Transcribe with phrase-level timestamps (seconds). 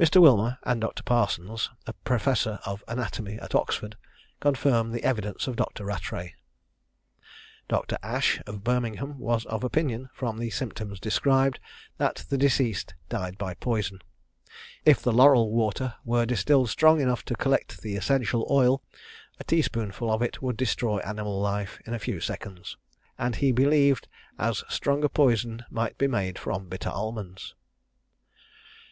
[0.00, 0.20] Mr.
[0.20, 1.04] Wilmer and Dr.
[1.04, 1.70] Parsons,
[2.02, 3.96] professor of anatomy at Oxford,
[4.40, 5.84] confirmed the evidence of Dr.
[5.84, 6.32] Rattray.
[7.68, 7.96] Dr.
[8.02, 11.60] Ashe, of Birmingham, was of opinion, from the symptoms described,
[11.98, 14.00] that the deceased died by poison.
[14.84, 18.82] If the laurel water were distilled strong enough to collect the essential oil,
[19.38, 22.76] a tea spoonful of it would destroy animal life in a few seconds;
[23.16, 27.54] and he believed as strong a poison might be made from bitter almonds.